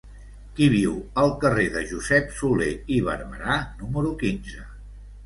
[0.59, 4.65] Qui viu al carrer de Josep Solé i Barberà número quinze?